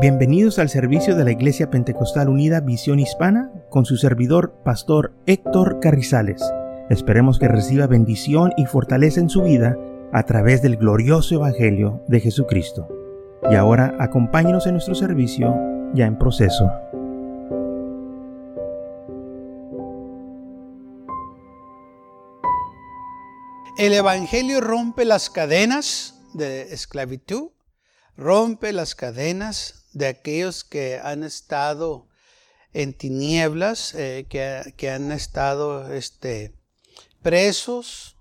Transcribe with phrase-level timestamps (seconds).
[0.00, 5.80] Bienvenidos al servicio de la Iglesia Pentecostal Unida Visión Hispana con su servidor, Pastor Héctor
[5.80, 6.40] Carrizales.
[6.88, 9.76] Esperemos que reciba bendición y fortaleza en su vida
[10.12, 12.86] a través del glorioso Evangelio de Jesucristo.
[13.50, 15.52] Y ahora acompáñenos en nuestro servicio
[15.94, 16.70] ya en proceso.
[23.76, 27.50] El Evangelio rompe las cadenas de esclavitud,
[28.16, 32.08] rompe las cadenas de aquellos que han estado
[32.72, 36.54] en tinieblas, eh, que, han estado este,
[37.22, 38.16] presos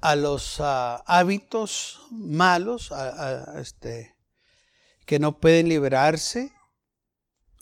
[0.00, 2.92] a los ah, hábitos malos,
[3.56, 4.14] este,
[5.04, 6.52] que no pueden liberarse.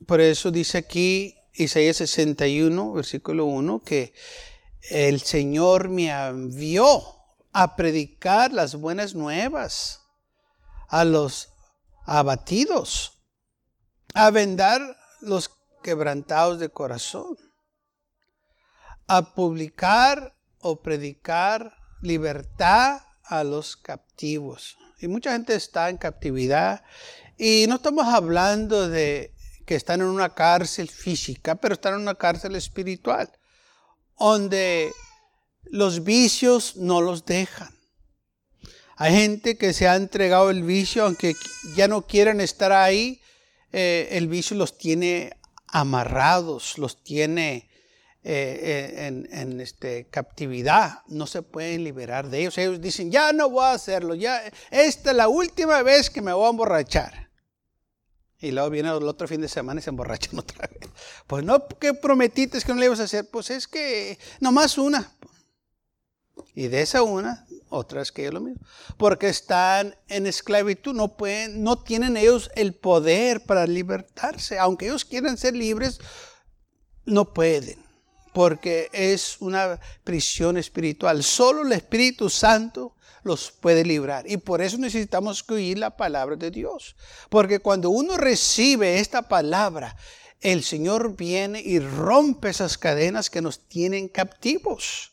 [0.07, 4.13] Por eso dice aquí Isaías 61, versículo 1, que
[4.91, 7.03] el Señor me envió
[7.53, 10.03] a predicar las buenas nuevas
[10.89, 11.51] a los
[12.09, 13.20] abatidos,
[14.14, 14.81] a vendar
[15.20, 15.51] los
[15.83, 17.37] quebrantados de corazón,
[19.06, 24.79] a publicar o predicar libertad a los captivos.
[25.01, 26.83] Y mucha gente está en captividad
[27.36, 29.34] y no estamos hablando de
[29.67, 33.31] que están en una cárcel física, pero están en una cárcel espiritual,
[34.19, 34.92] donde
[35.64, 37.78] los vicios no los dejan
[39.01, 41.37] hay gente que se ha entregado el vicio, aunque
[41.77, 43.23] ya no quieran estar ahí,
[43.73, 45.37] eh, el vicio los tiene
[45.69, 47.71] amarrados, los tiene
[48.25, 52.59] eh, eh, en, este, captividad, no se pueden liberar de ellos.
[52.59, 56.33] Ellos dicen, ya no voy a hacerlo, ya esta es la última vez que me
[56.33, 57.29] voy a emborrachar.
[58.41, 60.91] Y luego viene el otro fin de semana y se emborrachan otra vez.
[61.29, 63.31] Pues no, ¿qué prometiste que no le ibas a hacer?
[63.31, 65.17] Pues es que nomás una.
[66.59, 68.61] Y de esa una otras que es lo mismo.
[68.97, 74.59] Porque están en esclavitud, no pueden, no tienen ellos el poder para libertarse.
[74.59, 76.01] Aunque ellos quieran ser libres,
[77.05, 77.79] no pueden.
[78.35, 81.23] Porque es una prisión espiritual.
[81.23, 84.29] Solo el Espíritu Santo los puede librar.
[84.29, 86.96] Y por eso necesitamos oír la palabra de Dios.
[87.29, 89.95] Porque cuando uno recibe esta palabra,
[90.40, 95.13] el Señor viene y rompe esas cadenas que nos tienen captivos.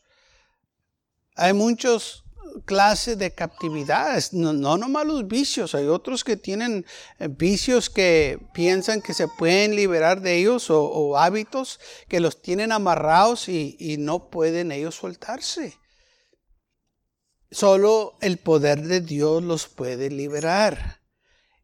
[1.35, 2.23] Hay muchos
[2.63, 6.85] clase de captividades, no, no nomás los vicios, hay otros que tienen
[7.19, 12.71] eh, vicios que piensan que se pueden liberar de ellos o, hábitos que los tienen
[12.71, 15.77] amarrados y no pueden ellos soltarse.
[17.51, 21.01] Solo el poder de Dios los puede liberar.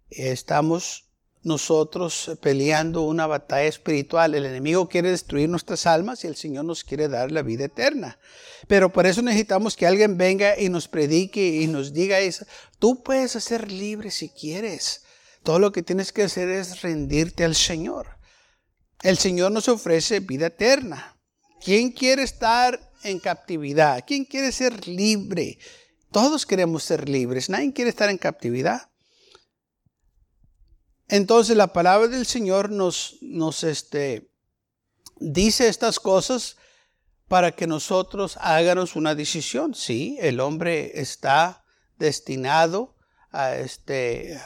[0.10, 1.11] Estamos
[1.44, 4.36] nosotros peleando una batalla espiritual.
[4.36, 8.20] El enemigo quiere destruir nuestras almas y el Señor nos quiere dar la vida eterna.
[8.68, 12.46] Pero por eso necesitamos que alguien venga y nos predique y nos diga eso.
[12.80, 15.04] Tú puedes ser libre si quieres.
[15.44, 18.18] Todo lo que tienes que hacer es rendirte al Señor.
[19.02, 21.18] El Señor nos ofrece vida eterna.
[21.64, 24.04] ¿Quién quiere estar en captividad?
[24.06, 25.58] ¿Quién quiere ser libre?
[26.12, 27.50] Todos queremos ser libres.
[27.50, 28.91] Nadie quiere estar en captividad.
[31.12, 33.20] Entonces la palabra del Señor nos,
[33.66, 34.32] este,
[35.20, 36.56] dice estas cosas
[37.28, 39.76] para que nosotros hagamos una decisión.
[39.76, 41.66] Sí, el hombre está
[42.00, 42.96] destinado
[43.30, 44.40] a este,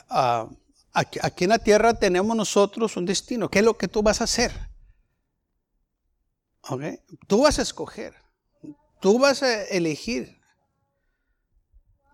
[0.96, 3.48] aquí en la tierra tenemos nosotros un destino.
[3.48, 4.52] ¿Qué es lo que tú vas a hacer?
[6.68, 7.00] Okay.
[7.28, 8.16] Tú vas a escoger.
[9.00, 10.42] Tú vas a elegir.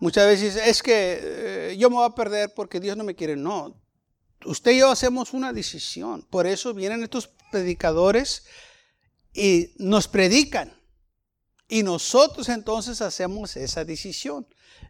[0.02, 3.38] Muchas veces es que eh, yo me voy a perder porque Dios no me quiere.
[3.38, 3.82] No,
[4.46, 6.22] usted y yo hacemos una decisión.
[6.30, 8.44] Por eso vienen estos predicadores
[9.34, 10.74] y nos predican.
[11.68, 14.46] Y nosotros entonces hacemos esa decisión.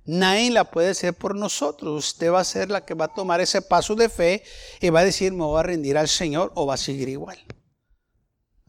[0.05, 2.05] Nadie la puede hacer por nosotros.
[2.05, 4.43] Usted va a ser la que va a tomar ese paso de fe
[4.79, 7.37] y va a decir, me voy a rendir al Señor o va a seguir igual.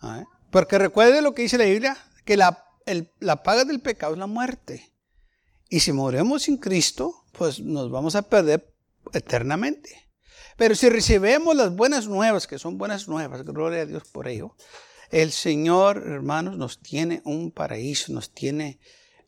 [0.00, 0.24] ¿Ah?
[0.50, 2.66] Porque recuerde lo que dice la Biblia, que la,
[3.18, 4.92] la paga del pecado es la muerte.
[5.70, 8.74] Y si moremos sin Cristo, pues nos vamos a perder
[9.14, 10.01] eternamente.
[10.56, 14.54] Pero si recibimos las buenas nuevas, que son buenas nuevas, gloria a Dios por ello,
[15.10, 18.78] el Señor, hermanos, nos tiene un paraíso, nos tiene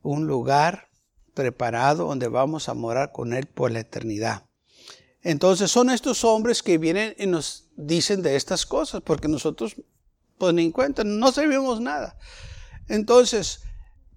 [0.02, 0.88] un lugar
[1.34, 4.46] preparado donde vamos a morar con Él por la eternidad.
[5.22, 9.76] Entonces son estos hombres que vienen y nos dicen de estas cosas, porque nosotros,
[10.38, 12.16] pues ni en cuenta, no sabemos nada.
[12.88, 13.62] Entonces,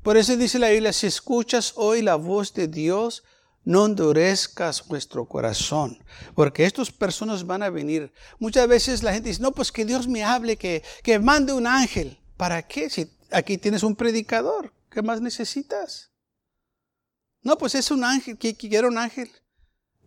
[0.03, 3.23] por eso dice la Biblia, si escuchas hoy la voz de Dios,
[3.67, 6.01] no endurezcas vuestro corazón,
[6.35, 8.13] porque estas personas van a venir.
[8.39, 11.67] Muchas veces la gente dice, no, pues que Dios me hable, que, que mande un
[11.67, 12.17] ángel.
[12.37, 12.89] ¿Para qué?
[12.89, 16.11] Si aquí tienes un predicador, ¿qué más necesitas?
[17.41, 19.29] No, pues es un ángel, que quiere un ángel.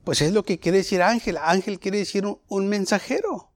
[0.05, 1.37] Pues es lo que quiere decir ángel.
[1.37, 3.53] Ángel quiere decir un, mensajero.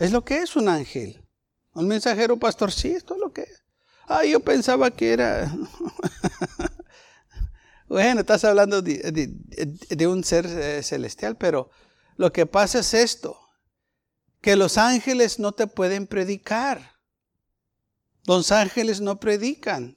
[0.00, 1.24] Es lo que es un ángel.
[1.72, 3.62] Un mensajero pastor, sí, esto es lo que es.
[4.08, 5.56] Ah, yo pensaba que era...
[7.88, 11.70] bueno, estás hablando de, un ser eh, celestial, pero
[12.16, 13.38] lo que pasa es esto,
[14.40, 16.96] que los ángeles no te pueden predicar.
[18.26, 19.94] Los ángeles no predican.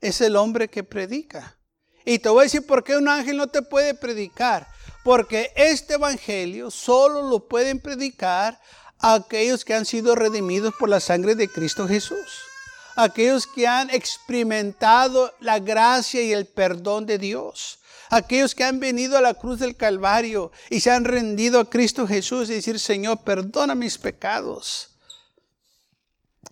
[0.00, 1.58] Es el hombre que predica.
[2.04, 4.66] Y te voy a decir por qué un ángel no te puede predicar.
[5.04, 8.60] Porque este evangelio solo lo pueden predicar
[8.98, 12.51] aquellos que han sido redimidos por la sangre de Cristo Jesús.
[12.96, 17.78] Aquellos que han experimentado la gracia y el perdón de Dios.
[18.10, 22.06] Aquellos que han venido a la cruz del Calvario y se han rendido a Cristo
[22.06, 24.90] Jesús y decir, Señor, perdona mis pecados.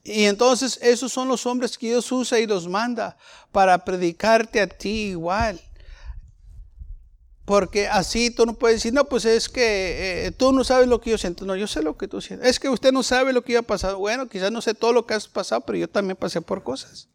[0.03, 3.19] Y entonces esos son los hombres que Dios usa y los manda
[3.53, 5.61] para predicarte a ti igual.
[7.51, 11.01] Porque así tú no puedes decir, no, pues es que eh, tú no sabes lo
[11.01, 11.45] que yo siento.
[11.45, 12.49] No, yo sé lo que tú sientes.
[12.49, 13.99] Es que usted no sabe lo que yo ha pasado.
[13.99, 17.09] Bueno, quizás no sé todo lo que has pasado, pero yo también pasé por cosas.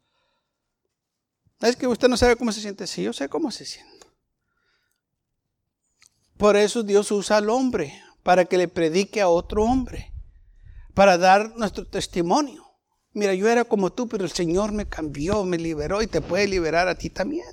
[1.62, 2.86] Es que usted no sabe cómo se siente.
[2.86, 4.08] Sí, yo sé cómo se siente.
[6.36, 10.12] Por eso Dios usa al hombre, para que le predique a otro hombre,
[10.94, 12.62] para dar nuestro testimonio.
[13.14, 16.46] Mira, yo era como tú, pero el Señor me cambió, me liberó y te puede
[16.46, 17.48] liberar a ti también.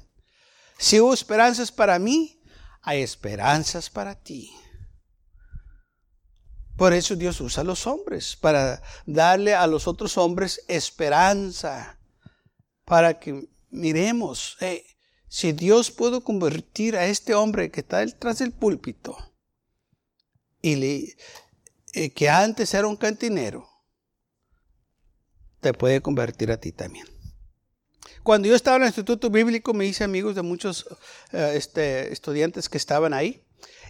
[0.79, 2.42] Si hubo esperanzas para mí,
[2.83, 4.53] hay esperanzas para ti.
[6.77, 11.99] Por eso Dios usa a los hombres, para darle a los otros hombres esperanza,
[12.85, 14.57] para que miremos,
[15.29, 19.17] si Dios pudo convertir a este hombre que está detrás del púlpito,
[20.61, 21.15] y
[21.93, 23.69] eh, que antes era un cantinero,
[25.61, 27.07] te puede convertir a ti también.
[28.23, 30.87] Cuando yo estaba en el Instituto Bíblico me hice amigos de muchos
[31.33, 33.43] eh, este, estudiantes que estaban ahí.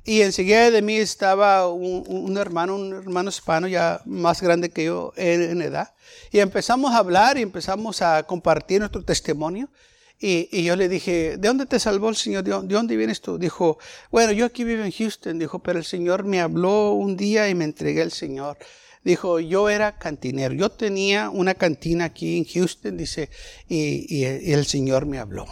[0.04, 5.12] Y enseguida de mí estaba un, hermano, un hermano hispano ya más grande que yo
[5.16, 5.94] en, edad.
[6.32, 9.70] Y empezamos a hablar y empezamos a compartir nuestro testimonio.
[10.18, 12.42] Y, yo le dije, ¿de dónde te salvó el Señor?
[12.42, 13.38] ¿De, dónde vienes tú?
[13.38, 13.78] Dijo,
[14.10, 15.38] bueno, yo aquí vivo en Houston.
[15.38, 18.58] Dijo, pero el Señor me habló un día y me entregué al Señor
[19.04, 23.30] dijo, yo era cantinero, yo tenía una cantina aquí en Houston, dice,
[23.68, 25.46] y, el Señor me habló.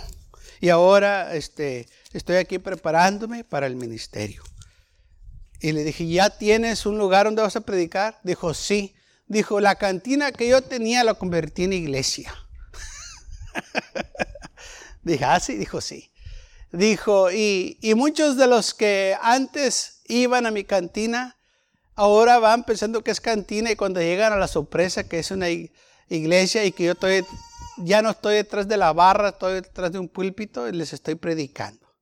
[0.61, 4.43] Y ahora este, estoy aquí preparándome para el ministerio.
[5.61, 8.19] Y le dije, ¿ya tienes un lugar donde vas a predicar?
[8.23, 8.95] Dijo, sí.
[9.27, 12.33] Dijo, la cantina que yo tenía la convertí en iglesia.
[15.03, 16.13] dije, ah, sí, dijo, sí.
[16.73, 21.37] Dijo, y, y muchos de los que antes iban a mi cantina,
[22.01, 25.49] ahora van pensando que es cantina y cuando llegan a la sorpresa que es una
[26.09, 27.27] iglesia y que yo estoy,
[27.77, 31.17] ya no estoy detrás de la barra, estoy detrás de un púlpito y les estoy
[31.17, 31.95] predicando.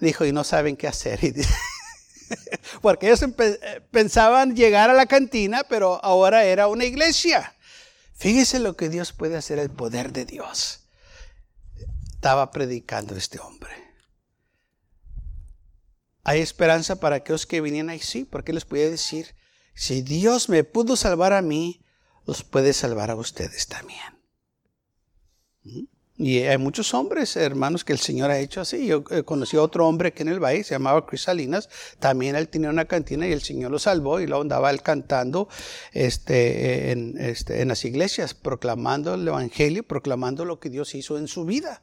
[0.00, 1.20] Dijo, y no saben qué hacer.
[2.82, 3.24] Porque ellos
[3.92, 7.54] pensaban llegar a la cantina, pero ahora era una iglesia.
[8.16, 10.88] Fíjese lo que Dios puede hacer, el poder de Dios.
[12.14, 13.70] Estaba predicando este hombre.
[16.24, 19.35] Hay esperanza para aquellos que vinieran ahí, sí, porque les puede decir,
[19.76, 21.82] si Dios me pudo salvar a mí,
[22.26, 24.00] los puede salvar a ustedes también.
[25.64, 25.84] ¿Mm?
[26.18, 28.86] Y hay muchos hombres, hermanos, que el Señor ha hecho así.
[28.86, 31.68] Yo eh, conocí a otro hombre que en el país se llamaba Chris Salinas.
[31.98, 35.46] También él tenía una cantina y el Señor lo salvó y lo andaba él cantando
[35.92, 41.28] este, en, este, en las iglesias, proclamando el Evangelio, proclamando lo que Dios hizo en
[41.28, 41.82] su vida.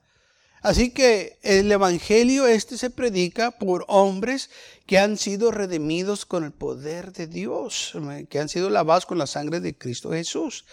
[0.63, 4.49] Así que el Evangelio este se predica por hombres
[4.85, 7.93] que han sido redimidos con el poder de Dios,
[8.29, 10.63] que han sido lavados con la sangre de Cristo Jesús.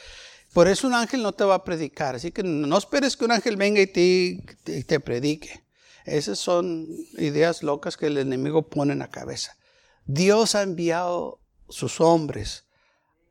[0.53, 2.15] Por eso un ángel no te va a predicar.
[2.15, 5.65] Así que no esperes que un ángel venga y te, te predique.
[6.05, 6.87] Esas son
[7.19, 9.57] ideas locas que el enemigo pone en la cabeza.
[10.07, 12.65] Dios ha enviado sus hombres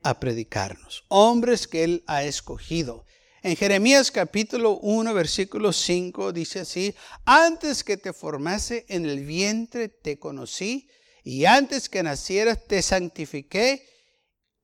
[0.04, 1.06] a predicarnos.
[1.08, 3.06] Hombres que Él ha escogido.
[3.41, 6.93] En Jeremías capítulo 1, versículo 5 dice así,
[7.24, 10.89] antes que te formase en el vientre te conocí
[11.24, 13.88] y antes que nacieras te santifiqué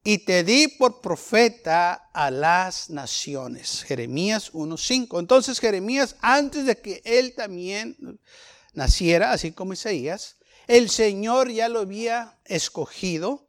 [0.04, 3.84] y te di por profeta a las naciones.
[3.84, 5.20] Jeremías 1.5.
[5.20, 7.96] Entonces Jeremías, antes de que él también
[8.74, 10.36] naciera, así como Isaías,
[10.68, 13.45] el Señor ya lo había escogido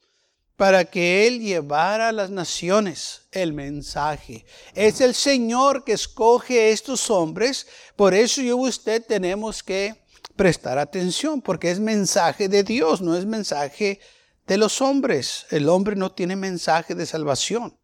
[0.57, 4.47] para que Él llevara a las naciones el mensaje.
[4.75, 10.03] Es el Señor que escoge estos hombres, por eso yo y usted tenemos que
[10.35, 14.01] prestar atención, porque es mensaje de Dios, no es mensaje
[14.47, 15.47] de los hombres.
[15.51, 17.79] El hombre no tiene mensaje de salvación.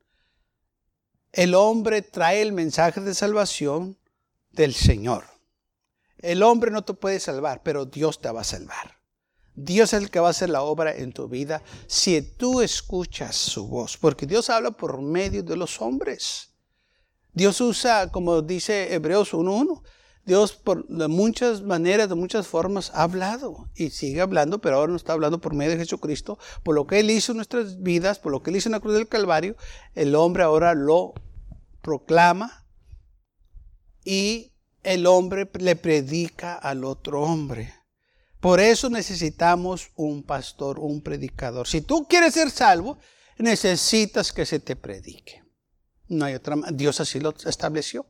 [1.32, 3.98] El hombre trae el mensaje de salvación
[4.50, 5.24] del Señor.
[6.18, 9.01] El hombre no te puede salvar, pero Dios te va a salvar.
[9.54, 13.36] Dios es el que va a hacer la obra en tu vida si tú escuchas
[13.36, 16.50] su voz, porque Dios habla por medio de los hombres.
[17.34, 19.82] Dios usa, como dice Hebreos 1.1,
[20.24, 24.96] Dios por muchas maneras, de muchas formas ha hablado y sigue hablando, pero ahora no
[24.96, 28.30] está hablando por medio de Jesucristo, por lo que Él hizo en nuestras vidas, por
[28.30, 29.56] lo que Él hizo en la cruz del Calvario,
[29.94, 31.14] el hombre ahora lo
[31.80, 32.66] proclama
[34.04, 34.52] y
[34.84, 37.81] el hombre le predica al otro hombre.
[38.42, 41.68] Por eso necesitamos un pastor, un predicador.
[41.68, 42.98] Si tú quieres ser salvo,
[43.38, 45.44] necesitas que se te predique.
[46.08, 48.04] No hay otra Dios así lo estableció.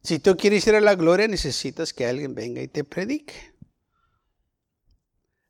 [0.00, 3.34] Si tú quieres ir a la gloria, necesitas que alguien venga y te predique.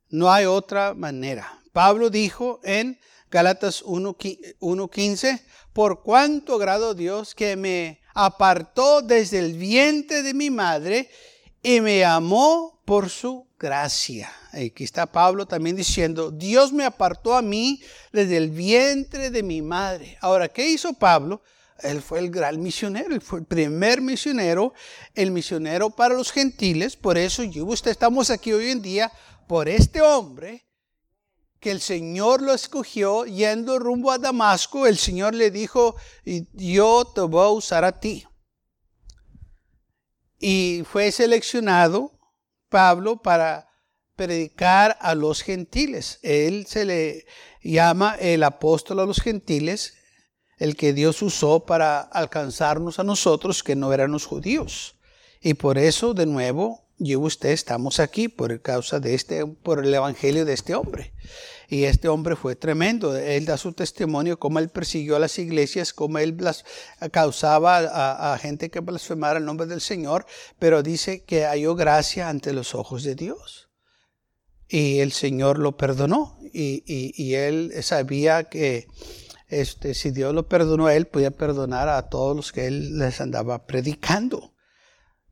[0.09, 1.61] No hay otra manera.
[1.75, 2.99] Pablo dijo en
[3.31, 5.43] Galatas 1.15,
[5.75, 11.11] por cuánto agrado Dios que me apartó desde el vientre de mi madre
[11.63, 14.33] y me amó por su gracia.
[14.53, 19.63] Aquí está Pablo también diciendo, Dios me apartó a mí desde el vientre de mi
[19.63, 20.17] madre.
[20.21, 21.43] Ahora, ¿qué hizo Pablo?
[21.81, 24.73] Él fue el gran misionero, él fue el primer misionero,
[25.15, 26.97] el misionero para los gentiles.
[26.97, 29.13] Por eso yo y usted estamos aquí hoy en día
[29.47, 30.65] por este hombre
[31.61, 34.87] que el Señor lo escogió yendo rumbo a Damasco.
[34.87, 35.97] El Señor le dijo,
[36.53, 38.28] yo te voy a usar a ti.
[40.39, 42.13] Y fue seleccionado
[42.69, 43.69] Pablo para
[44.15, 46.19] predicar a los gentiles.
[46.23, 47.27] Él se le
[47.63, 49.95] llama el apóstol a los gentiles,
[50.59, 54.97] el que Dios usó para alcanzarnos a nosotros que no éramos judíos.
[55.41, 59.85] Y por eso, de nuevo, yo y usted estamos aquí por causa de este, por
[59.85, 61.13] el evangelio de este hombre.
[61.69, 63.17] Y este hombre fue tremendo.
[63.17, 66.37] Él da su testimonio, cómo él persiguió a las iglesias, cómo él
[67.11, 70.27] causaba a, gente que blasfemara el nombre del Señor,
[70.59, 73.69] pero dice que halló gracia ante los ojos de Dios.
[74.67, 76.39] Y el Señor lo perdonó.
[76.53, 78.87] Y él sabía que
[79.49, 83.21] este, si Dios lo perdonó a él, podía perdonar a todos los que él les
[83.21, 84.55] andaba predicando.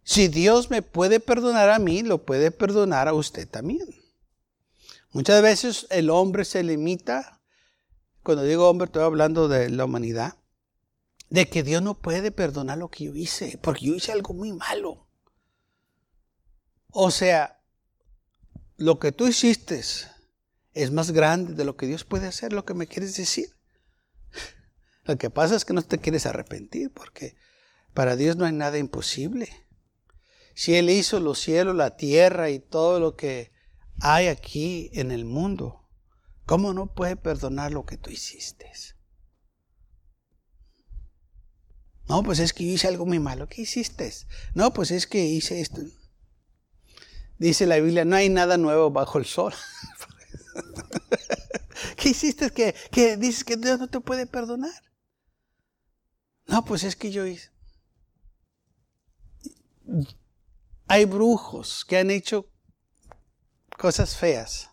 [0.06, 3.88] Si Dios me puede perdonar a mí, lo puede perdonar a usted también.
[5.10, 7.42] Muchas veces el hombre se limita,
[8.22, 10.38] cuando digo hombre estoy hablando de la humanidad,
[11.28, 14.52] de que Dios no puede perdonar lo que yo hice, porque yo hice algo muy
[14.52, 15.08] malo.
[16.92, 17.60] O sea,
[18.76, 19.82] lo que tú hiciste
[20.72, 23.56] es más grande de lo que Dios puede hacer, lo que me quieres decir.
[25.02, 27.34] Lo que pasa es que no te quieres arrepentir, porque
[27.92, 29.65] para Dios no hay nada imposible.
[30.56, 33.52] Si Él hizo los cielos, la tierra y todo lo que
[34.00, 35.86] hay aquí en el mundo,
[36.46, 38.72] ¿cómo no puede perdonar lo que tú hiciste?
[42.08, 43.48] No, pues es que yo hice algo muy malo.
[43.48, 44.10] ¿Qué hiciste?
[44.54, 45.82] No, pues es que hice esto.
[47.36, 49.52] Dice la Biblia, no hay nada nuevo bajo el sol.
[51.98, 54.72] ¿Qué hiciste que, dices que Dios no te puede perdonar?
[56.46, 57.50] No, pues es que yo hice.
[60.88, 62.49] Hay brujos que han hecho
[63.76, 64.71] cosas feas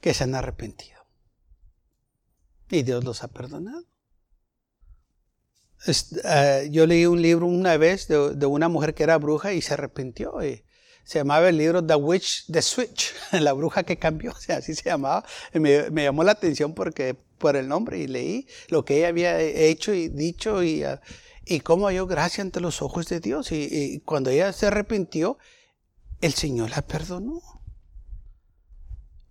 [0.00, 0.96] que se han arrepentido.
[2.68, 3.84] Y Dios los ha perdonado.
[6.24, 9.74] Eh, yo leí un libro una vez de, una mujer que era bruja y se
[9.74, 10.34] arrepintió.
[11.04, 14.74] Se llamaba el libro The Witch, The Switch, la bruja que cambió, o sea, así
[14.74, 15.24] se llamaba.
[15.52, 19.40] Me, me, llamó la atención porque, por el nombre y leí lo que ella había
[19.40, 20.98] hecho y dicho y, uh,
[21.46, 23.52] y cómo halló gracia ante los ojos de Dios.
[23.52, 25.38] Y, y cuando ella se arrepintió,
[26.20, 27.40] el Señor la perdonó.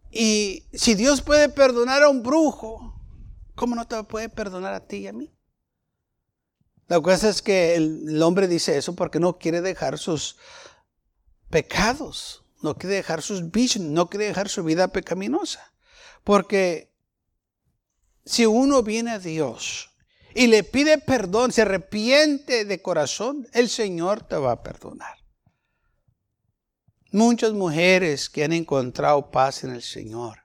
[0.10, 2.96] Y si Dios puede perdonar a un brujo,
[3.54, 5.36] ¿cómo no te puede perdonar a ti y a mí?
[6.88, 10.38] La cosa es que el hombre dice eso porque no quiere dejar sus
[11.50, 15.74] pecados, no quiere dejar sus vicios, no quiere dejar su vida pecaminosa.
[16.24, 16.94] Porque
[18.24, 19.95] si uno viene a Dios
[20.36, 25.18] y le pide perdón, se arrepiente de corazón, el Señor te va a perdonar.
[27.12, 30.40] Muchas mujeres que han encontrado paz en el Señor,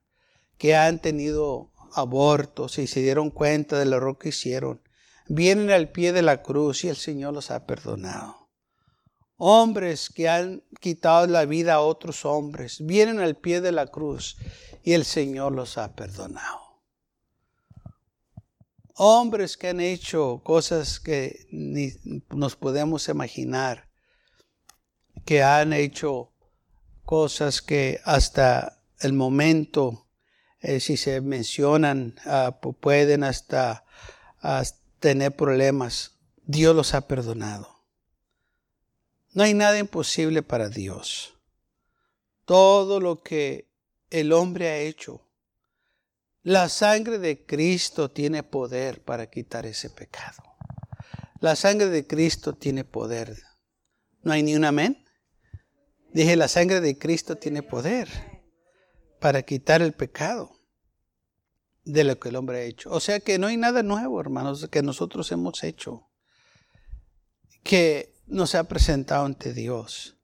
[0.57, 4.81] que han tenido abortos y se dieron cuenta del error que hicieron,
[5.27, 8.49] vienen al pie de la cruz y el Señor los ha perdonado.
[9.39, 14.37] Hombres que han quitado la vida a otros hombres, vienen al pie de la cruz
[14.85, 16.70] y el Señor los ha perdonado.
[19.03, 21.91] Hombres que han hecho cosas que ni
[22.29, 23.89] nos podemos imaginar,
[25.25, 26.35] que han hecho
[27.07, 30.07] cosas que hasta el momento,
[30.61, 33.87] eh, si se mencionan, ah, pueden hasta,
[34.99, 36.19] tener problemas.
[36.45, 37.87] Dios los ha perdonado.
[39.33, 41.39] No hay nada imposible para Dios.
[42.45, 43.73] Todo lo que
[44.11, 45.27] el hombre ha hecho.
[46.43, 50.43] La sangre de Cristo tiene poder para quitar ese pecado.
[51.41, 53.37] La sangre de Cristo tiene poder.
[54.23, 55.05] ¿No hay ni un amén?
[56.15, 58.09] Dije, la sangre de Cristo tiene poder
[59.21, 60.51] para quitar el pecado
[61.85, 62.91] de lo que el hombre ha hecho.
[62.91, 66.09] O sea que no hay nada nuevo, hermanos, que nosotros hemos hecho,
[67.63, 70.17] que nos ha presentado ante Dios.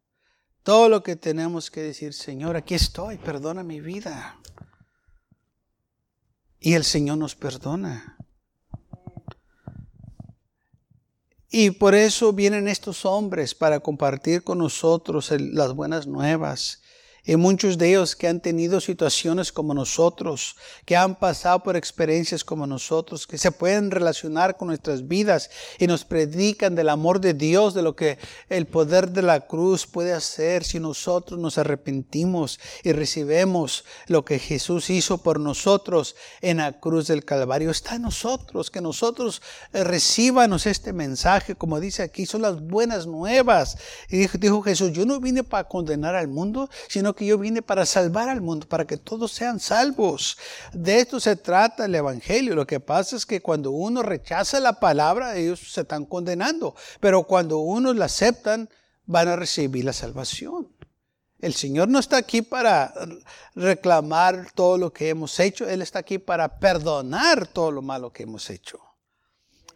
[0.62, 4.40] Todo lo que tenemos que decir, Señor, aquí estoy, perdona mi vida.
[6.60, 8.16] Y el Señor nos perdona.
[11.48, 16.82] Y por eso vienen estos hombres para compartir con nosotros las buenas nuevas
[17.26, 22.44] y muchos de ellos que han tenido situaciones como nosotros, que han pasado por experiencias
[22.44, 27.34] como nosotros, que se pueden relacionar con nuestras vidas y nos predican del amor de
[27.34, 28.18] Dios, de lo que
[28.48, 34.38] el poder de la cruz puede hacer si nosotros nos arrepentimos y recibemos lo que
[34.38, 37.72] Jesús hizo por nosotros en la cruz del Calvario.
[37.72, 39.42] Está en nosotros, que nosotros
[39.72, 43.78] eh, recíbanos este mensaje, como dice aquí, son las buenas nuevas.
[44.08, 47.62] Y dijo, dijo Jesús, yo no vine para condenar al mundo, sino que yo vine
[47.62, 50.38] para salvar al mundo, para que todos sean salvos.
[50.72, 52.54] De esto se trata el Evangelio.
[52.54, 56.76] Lo que pasa es que cuando uno rechaza la palabra, ellos se están condenando.
[57.00, 58.68] Pero cuando uno la aceptan,
[59.06, 60.68] van a recibir la salvación.
[61.40, 62.94] El Señor no está aquí para
[63.54, 68.22] reclamar todo lo que hemos hecho, Él está aquí para perdonar todo lo malo que
[68.22, 68.85] hemos hecho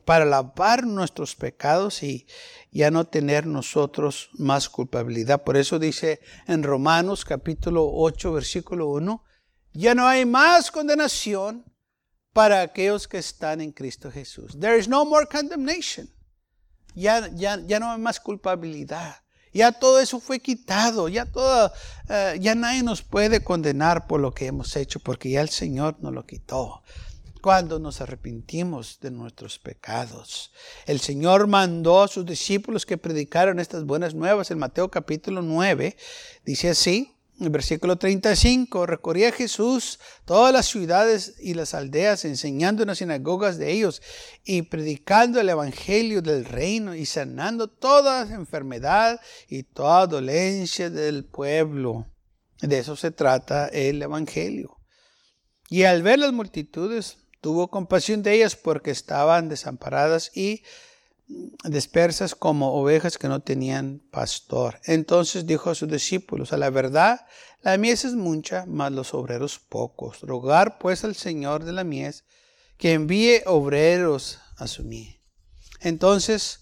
[0.04, 2.26] para lavar nuestros pecados y
[2.70, 5.42] ya no tener nosotros más culpabilidad.
[5.42, 9.24] Por eso dice en Romanos capítulo 8, versículo 1,
[9.72, 11.64] ya no hay más condenación
[12.32, 14.58] para aquellos que están en Cristo Jesús.
[14.58, 16.08] There is no more condemnation.
[16.94, 19.16] Ya, ya, ya no hay más culpabilidad.
[19.52, 21.72] Ya todo eso fue quitado, ya todo,
[22.08, 25.96] eh, ya nadie nos puede condenar por lo que hemos hecho, porque ya el Señor
[26.00, 26.82] nos lo quitó
[27.40, 30.52] cuando nos arrepentimos de nuestros pecados.
[30.86, 35.96] El Señor mandó a sus discípulos que predicaron estas buenas nuevas en Mateo capítulo 9.
[36.44, 42.82] Dice así, en el versículo 35, recorría Jesús todas las ciudades y las aldeas, enseñando
[42.82, 44.02] en las sinagogas de ellos
[44.44, 52.06] y predicando el evangelio del reino y sanando toda enfermedad y toda dolencia del pueblo.
[52.60, 54.76] De eso se trata el evangelio.
[55.70, 60.62] Y al ver las multitudes, Tuvo compasión de ellas porque estaban desamparadas y
[61.64, 64.80] dispersas como ovejas que no tenían pastor.
[64.84, 67.26] Entonces dijo a sus discípulos, a la verdad,
[67.62, 70.20] la mies es mucha, mas los obreros pocos.
[70.20, 72.24] Rogar pues al Señor de la mies
[72.76, 75.16] que envíe obreros a su mies.
[75.80, 76.60] Entonces,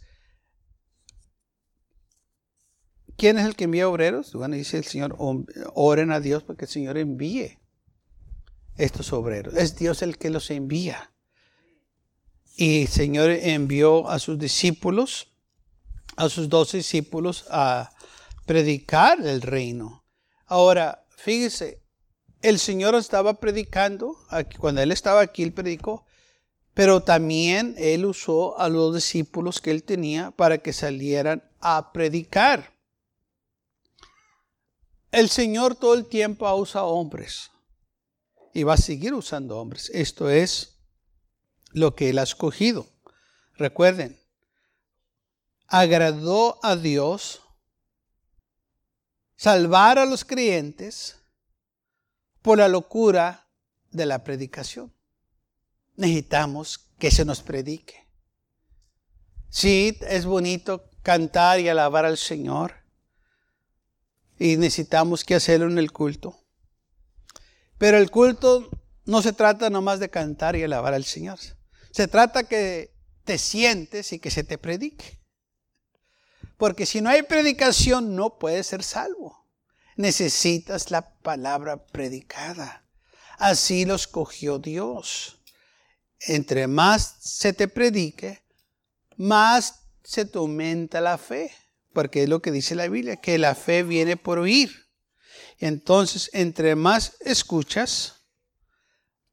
[3.17, 4.33] ¿quién es el que envía obreros?
[4.33, 5.17] Bueno, dice el Señor,
[5.75, 7.59] oren a Dios porque el Señor envíe
[8.79, 9.55] estos obreros.
[9.55, 11.13] Es Dios el que los envía.
[12.57, 15.29] Y el Señor envió a sus discípulos,
[16.17, 17.91] a sus dos discípulos, a
[18.47, 20.05] predicar el reino.
[20.47, 21.83] Ahora, fíjese,
[22.41, 24.17] el Señor estaba predicando,
[24.59, 26.07] cuando Él estaba aquí, Él predicó,
[26.73, 32.73] pero también Él usó a los discípulos que Él tenía para que salieran a predicar.
[35.11, 37.51] El Señor todo el tiempo usado hombres
[38.59, 39.89] y va a seguir usando hombres.
[39.95, 40.81] Esto es
[41.71, 42.89] lo que él ha escogido.
[43.55, 44.21] Recuerden,
[45.69, 47.41] agradó a Dios
[49.37, 51.23] salvar a los creyentes
[52.43, 53.49] por la locura
[53.93, 54.93] de la predicación.
[55.95, 58.09] Necesitamos que se nos predique.
[59.51, 62.75] Sí, es bonito cantar y alabar al Señor.
[64.37, 66.38] Y necesitamos que hacerlo en el culto.
[67.79, 68.69] Pero el culto
[69.05, 71.39] no se trata nomás de cantar y alabar al Señor.
[71.93, 72.93] Se trata que
[73.25, 75.19] te sientes y que se te predique.
[76.57, 79.47] Porque si no hay predicación no puedes ser salvo.
[79.97, 82.85] Necesitas la palabra predicada.
[83.39, 85.41] Así lo escogió Dios.
[86.21, 88.43] Entre más se te predique,
[89.17, 91.53] más se te aumenta la fe.
[91.93, 94.88] Porque es lo que dice la Biblia, que la fe viene por oír
[95.59, 98.15] entonces, entre más escuchas,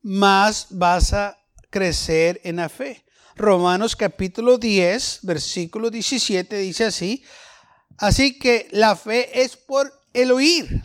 [0.02, 1.38] más vas a
[1.70, 3.06] crecer en la fe.
[3.36, 7.24] Romanos capítulo 10, versículo 17 dice así,
[7.98, 10.84] así que la fe es por el oír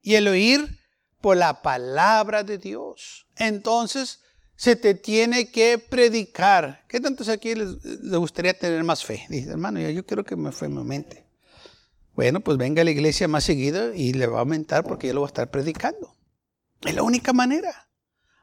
[0.00, 0.80] y el oír
[1.20, 3.26] por la palabra de Dios.
[3.36, 4.20] Entonces,
[4.56, 6.84] se te tiene que predicar.
[6.88, 7.78] ¿Qué tantos aquí les,
[8.16, 9.26] gustaría tener más fe?
[9.28, 11.21] Dice, hermano, yo quiero que me fue mi mente.
[12.14, 15.14] Bueno, pues venga a la iglesia más seguido y le va a aumentar porque yo
[15.14, 16.16] lo voy a estar predicando.
[16.82, 17.88] Es la única manera.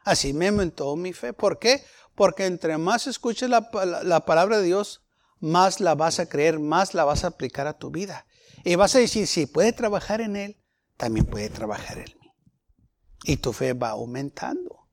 [0.03, 1.33] Así me aumentó mi fe.
[1.33, 1.83] ¿Por qué?
[2.15, 3.69] Porque entre más escuches la,
[4.03, 5.03] la, palabra de Dios,
[5.39, 8.25] más la vas a creer, más la vas a aplicar a tu vida.
[8.63, 10.57] Y vas a decir, si puede trabajar en Él,
[10.97, 12.33] también puede trabajar en mí.
[13.23, 14.89] Y tu fe va aumentando.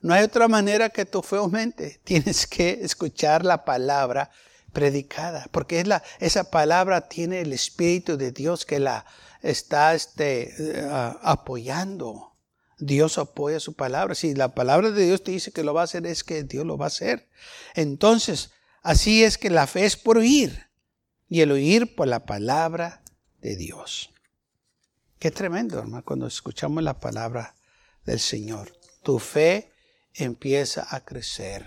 [0.00, 2.00] No hay otra manera que tu fe aumente.
[2.04, 4.30] Tienes que escuchar la palabra
[4.74, 9.06] predicada, porque es la, esa palabra tiene el Espíritu de Dios que la
[9.40, 10.88] está este, eh,
[11.22, 12.32] apoyando.
[12.78, 14.14] Dios apoya su palabra.
[14.14, 16.66] Si la palabra de Dios te dice que lo va a hacer, es que Dios
[16.66, 17.28] lo va a hacer.
[17.74, 18.50] Entonces,
[18.82, 20.68] así es que la fe es por oír
[21.28, 23.02] y el oír por la palabra
[23.40, 24.10] de Dios.
[25.18, 27.54] Qué tremendo, hermano, cuando escuchamos la palabra
[28.04, 28.76] del Señor.
[29.02, 29.72] Tu fe
[30.12, 31.66] empieza a crecer.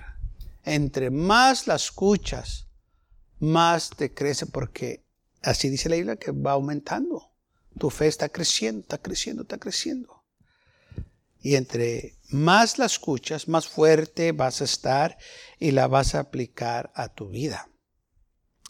[0.63, 2.66] Entre más la escuchas,
[3.39, 5.03] más te crece porque
[5.41, 7.31] así dice la Biblia que va aumentando.
[7.77, 10.23] Tu fe está creciendo, está creciendo, está creciendo.
[11.39, 15.17] Y entre más la escuchas, más fuerte vas a estar
[15.59, 17.69] y la vas a aplicar a tu vida.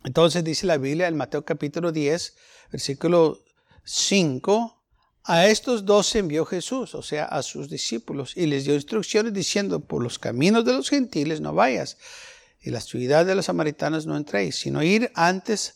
[0.03, 2.35] Entonces dice la Biblia en Mateo capítulo 10,
[2.71, 3.43] versículo
[3.83, 4.77] 5,
[5.23, 9.81] a estos dos envió Jesús, o sea, a sus discípulos, y les dio instrucciones diciendo,
[9.81, 11.97] por los caminos de los gentiles no vayas,
[12.59, 15.75] y la ciudad de los samaritanos no entréis, sino ir antes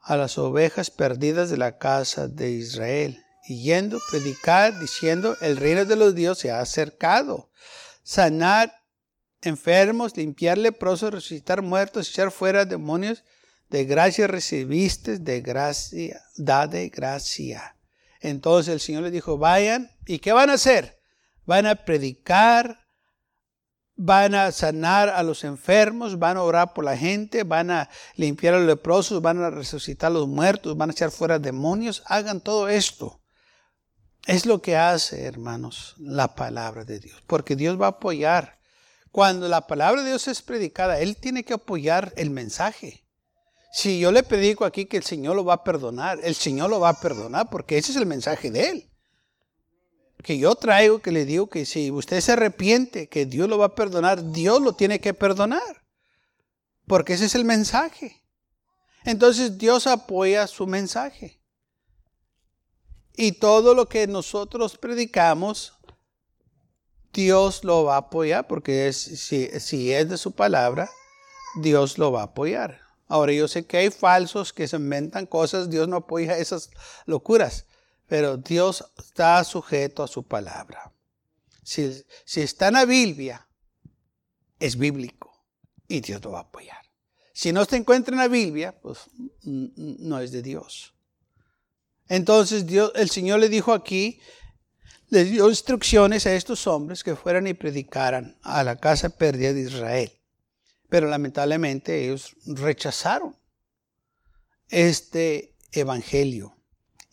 [0.00, 5.84] a las ovejas perdidas de la casa de Israel, y yendo, predicar, diciendo, el reino
[5.84, 7.50] de los dioses se ha acercado,
[8.02, 8.82] sanar
[9.42, 13.24] enfermos, limpiar leprosos, resucitar muertos, echar fuera demonios,
[13.68, 17.76] de gracia recibiste, de gracia, da de gracia.
[18.20, 21.00] Entonces el Señor les dijo, vayan, ¿y qué van a hacer?
[21.44, 22.81] Van a predicar,
[23.96, 28.54] van a sanar a los enfermos, van a orar por la gente, van a limpiar
[28.54, 32.02] a los leprosos, van a resucitar a los muertos, van a echar fuera demonios.
[32.06, 33.20] Hagan todo esto.
[34.26, 37.22] Es lo que hace, hermanos, la palabra de Dios.
[37.26, 38.60] Porque Dios va a apoyar.
[39.10, 43.04] Cuando la palabra de Dios es predicada, Él tiene que apoyar el mensaje.
[43.72, 46.78] Si yo le predico aquí que el Señor lo va a perdonar, el Señor lo
[46.78, 48.91] va a perdonar porque ese es el mensaje de Él.
[50.22, 53.66] Que yo traigo, que le digo que si usted se arrepiente, que Dios lo va
[53.66, 55.84] a perdonar, Dios lo tiene que perdonar.
[56.86, 58.22] Porque ese es el mensaje.
[59.04, 61.40] Entonces Dios apoya su mensaje.
[63.14, 65.74] Y todo lo que nosotros predicamos,
[67.12, 70.88] Dios lo va a apoyar, porque si, si es de su palabra,
[71.56, 72.80] Dios lo va a apoyar.
[73.06, 76.70] Ahora yo sé que hay falsos que se inventan cosas, Dios no apoya esas
[77.04, 77.66] locuras,
[78.12, 80.92] pero Dios está sujeto a su palabra.
[81.62, 82.04] Si,
[82.36, 83.48] está en la Biblia,
[84.60, 85.32] es bíblico
[85.88, 86.84] y Dios lo va a apoyar.
[87.32, 88.98] Si no se encuentra en la Biblia, pues
[89.44, 90.92] no es de Dios.
[92.06, 94.20] Entonces Dios, el Señor le dijo aquí,
[95.08, 99.62] le dio instrucciones a estos hombres que fueran y predicaran a la casa perdida de
[99.62, 100.12] Israel.
[100.90, 103.34] Pero lamentablemente ellos rechazaron
[104.68, 106.58] este evangelio.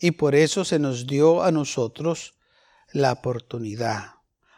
[0.00, 2.34] Y por eso se nos dio a nosotros
[2.92, 4.14] la oportunidad.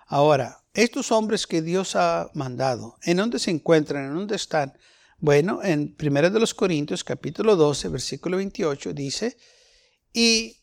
[0.07, 4.07] Ahora, estos hombres que Dios ha mandado, ¿en dónde se encuentran?
[4.07, 4.79] ¿En dónde están?
[5.19, 9.37] Bueno, en 1 de los Corintios, capítulo 12, versículo 28, dice,
[10.13, 10.57] y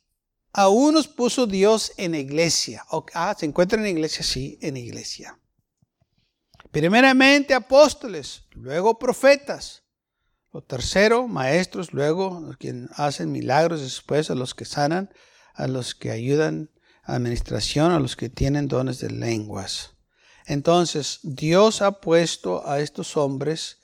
[0.53, 2.85] a unos puso Dios en iglesia.
[3.13, 5.37] Ah, se encuentran en iglesia, sí, en iglesia.
[6.71, 9.83] Primeramente apóstoles, luego profetas.
[10.51, 15.13] Lo tercero, maestros, luego quienes hacen milagros, después a los que sanan,
[15.53, 16.71] a los que ayudan
[17.03, 19.91] a administración, a los que tienen dones de lenguas.
[20.47, 23.77] Entonces, Dios ha puesto a estos hombres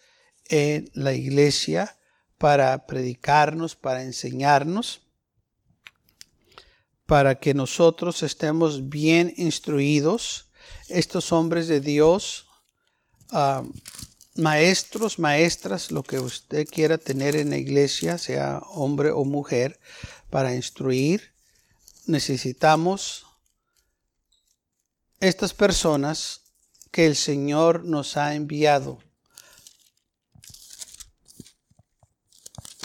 [0.49, 1.97] en la iglesia
[2.39, 5.01] para predicarnos, para enseñarnos,
[7.05, 10.51] para que nosotros estemos bien instruidos.
[10.89, 12.47] Estos hombres de Dios
[14.35, 19.79] maestros, maestras, lo que usted quiera tener en la iglesia, sea hombre o mujer,
[20.29, 21.33] para instruir,
[22.05, 23.25] necesitamos
[25.19, 26.41] estas personas
[26.91, 28.99] que el Señor nos ha enviado.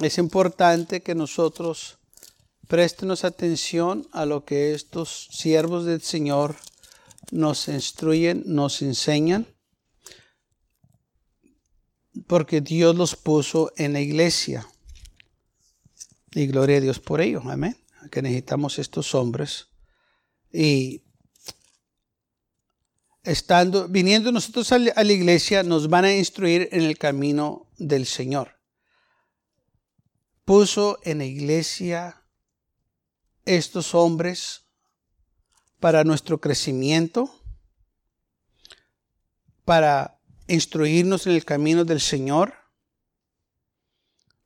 [0.00, 1.98] Es importante que nosotros
[2.68, 6.56] prestemos atención a lo que estos siervos del Señor
[7.32, 9.46] nos instruyen, nos enseñan
[12.26, 14.66] porque Dios los puso en la iglesia.
[16.32, 17.76] Y gloria a Dios por ello, amén.
[18.10, 19.68] Que necesitamos estos hombres.
[20.52, 21.02] Y
[23.22, 28.56] estando, viniendo nosotros a la iglesia, nos van a instruir en el camino del Señor.
[30.44, 32.22] Puso en la iglesia
[33.44, 34.62] estos hombres
[35.80, 37.34] para nuestro crecimiento,
[39.64, 40.19] para
[40.50, 42.54] instruirnos en el camino del Señor.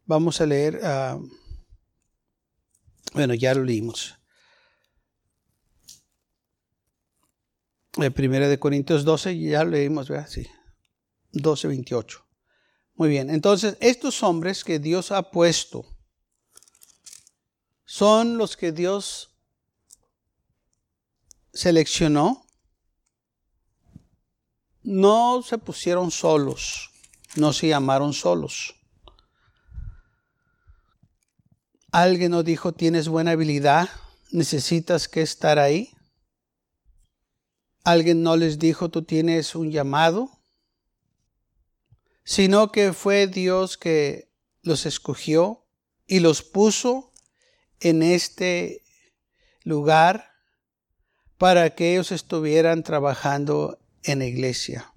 [0.04, 1.18] Vamos a leer, ah,
[3.12, 4.14] bueno, ya lo leímos.
[7.96, 10.28] Eh, primera de Corintios 12, ya lo leímos, ¿verdad?
[10.28, 10.46] Sí.
[11.32, 12.24] 12, 28.
[12.94, 15.84] Muy bien, entonces estos hombres que Dios ha puesto
[17.84, 19.36] son los que Dios
[21.52, 22.43] seleccionó.
[24.84, 26.90] No se pusieron solos,
[27.36, 28.74] no se llamaron solos.
[31.90, 33.88] Alguien nos dijo, tienes buena habilidad,
[34.30, 35.90] necesitas que estar ahí.
[37.82, 40.28] Alguien no les dijo, tú tienes un llamado,
[42.24, 44.30] sino que fue Dios que
[44.62, 45.66] los escogió
[46.06, 47.12] y los puso
[47.80, 48.82] en este
[49.62, 50.32] lugar
[51.38, 54.94] para que ellos estuvieran trabajando en la iglesia.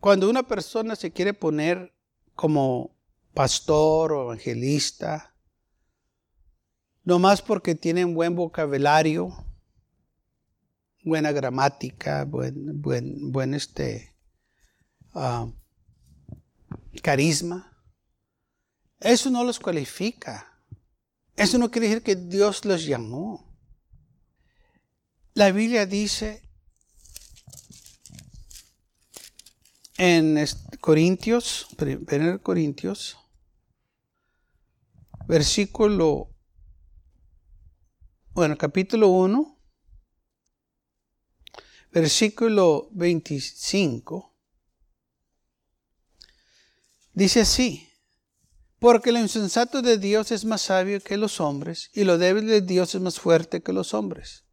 [0.00, 1.94] Cuando una persona se quiere poner
[2.34, 2.94] como
[3.32, 5.34] pastor o evangelista,
[7.04, 9.32] no más porque tienen buen vocabulario,
[11.04, 14.14] buena gramática, buen, buen, buen este,
[15.14, 15.46] ah,
[17.02, 17.74] carisma,
[19.00, 20.50] eso no los cualifica.
[21.36, 23.53] Eso no quiere decir que Dios los llamó.
[25.36, 26.48] La Biblia dice
[29.96, 30.38] en
[30.80, 33.18] Corintios, 1 Corintios,
[35.26, 36.30] versículo,
[38.30, 39.58] bueno, capítulo 1,
[41.90, 44.32] versículo 25,
[47.12, 47.88] dice así,
[48.78, 52.60] porque lo insensato de Dios es más sabio que los hombres, y lo débil de
[52.60, 54.43] Dios es más fuerte que los hombres.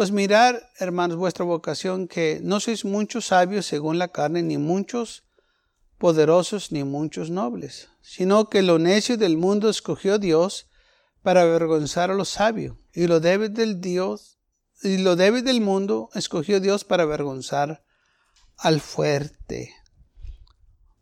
[0.00, 5.24] Pues mirar, hermanos, vuestra vocación, que no sois muchos sabios según la carne, ni muchos
[5.98, 10.70] poderosos, ni muchos nobles, sino que lo necio del mundo escogió Dios
[11.20, 14.38] para avergonzar a los sabios, y lo débil del Dios,
[14.82, 17.84] y lo débil del mundo escogió Dios para avergonzar
[18.56, 19.74] al fuerte.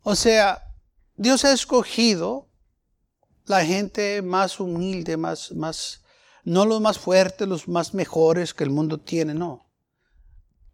[0.01, 0.73] O sea,
[1.15, 2.49] Dios ha escogido
[3.45, 6.03] la gente más humilde, más, más,
[6.43, 9.69] no los más fuertes, los más mejores que el mundo tiene, no.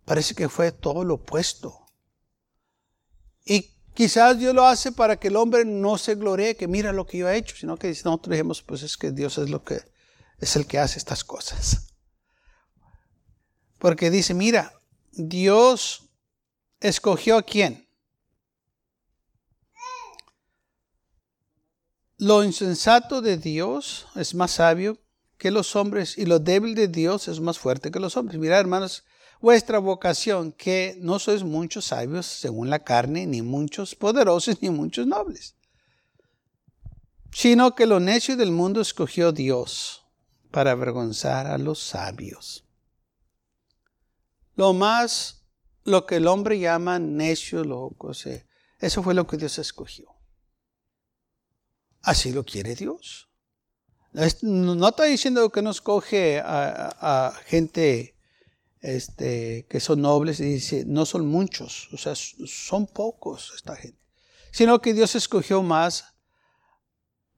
[0.05, 1.85] Parece que fue todo lo opuesto.
[3.43, 7.05] Y quizás Dios lo hace para que el hombre no se gloree que mira lo
[7.05, 9.81] que yo he hecho, sino que nosotros dijimos, pues es que Dios es lo que
[10.39, 11.93] es el que hace estas cosas.
[13.79, 14.73] Porque dice, mira,
[15.11, 16.09] Dios
[16.79, 17.87] escogió a quién?
[22.17, 24.97] Lo insensato de Dios es más sabio
[25.37, 28.39] que los hombres y lo débil de Dios es más fuerte que los hombres.
[28.39, 29.03] Mirad, hermanos,
[29.41, 35.05] vuestra vocación, que no sois muchos sabios según la carne, ni muchos poderosos, ni muchos
[35.07, 35.55] nobles,
[37.31, 40.05] sino que lo necio del mundo escogió Dios
[40.51, 42.65] para avergonzar a los sabios.
[44.55, 45.43] Lo más,
[45.83, 48.11] lo que el hombre llama necio, loco,
[48.79, 50.15] eso fue lo que Dios escogió.
[52.01, 53.29] Así lo quiere Dios.
[54.41, 58.15] No está diciendo que nos coge a, gente
[58.79, 63.99] este, que son nobles y dice, no son muchos, o sea, son pocos esta gente.
[64.51, 66.15] Sino que Dios escogió más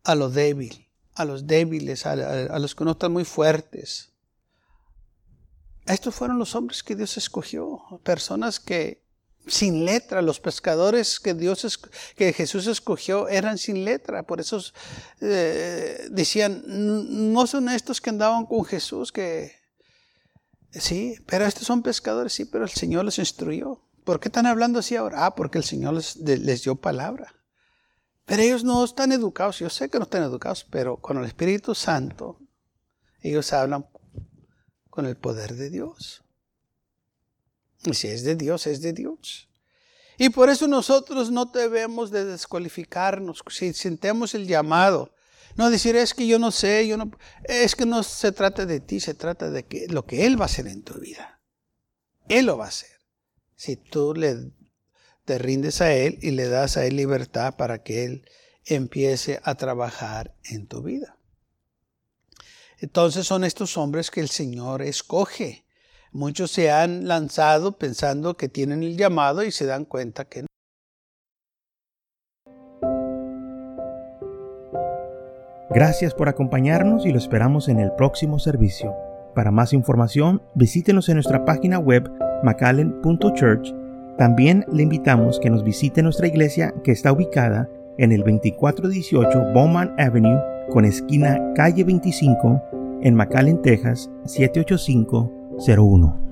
[0.03, 4.13] a lo débil, a los débiles, a los que no están muy fuertes.
[5.87, 9.06] Estos fueron los hombres que Dios escogió, personas que
[9.47, 10.21] sin letra.
[10.21, 11.79] Los pescadores que Dios
[12.15, 14.23] que Jesús escogió eran sin letra.
[14.23, 14.61] Por eso
[15.21, 19.53] eh, decían, no son estos que andaban con Jesús que
[20.71, 23.81] sí, pero estos son pescadores, sí, pero el Señor les instruyó.
[24.03, 25.25] ¿Por qué están hablando así ahora?
[25.25, 27.33] Ah, porque el Señor les dio palabra.
[28.25, 29.59] Pero ellos no están educados.
[29.59, 32.39] Yo sé que no están educados, pero con el Espíritu Santo
[33.21, 33.85] ellos hablan
[34.89, 36.23] con el poder de Dios.
[37.85, 39.47] Y si es de Dios, es de Dios.
[40.17, 45.13] Y por eso nosotros no debemos de descualificarnos si sentemos el llamado.
[45.55, 47.11] No decir es que yo no sé, yo no
[47.43, 50.45] es que no se trata de ti, se trata de que lo que él va
[50.45, 51.39] a hacer en tu vida.
[52.27, 52.89] Él lo va a hacer.
[53.55, 54.51] Si tú le
[55.25, 58.29] te rindes a él y le das a él libertad para que él
[58.65, 61.17] empiece a trabajar en tu vida.
[62.79, 65.65] Entonces son estos hombres que el Señor escoge
[66.11, 70.47] Muchos se han lanzado pensando que tienen el llamado y se dan cuenta que no.
[75.69, 78.95] Gracias por acompañarnos y lo esperamos en el próximo servicio.
[79.35, 82.09] Para más información, visítenos en nuestra página web
[82.43, 83.73] macallen.church.
[84.17, 89.93] También le invitamos que nos visite nuestra iglesia que está ubicada en el 2418 Bowman
[89.99, 90.41] Avenue
[90.71, 92.61] con esquina calle 25
[93.03, 94.09] en McAllen, Texas
[95.59, 96.26] 78501.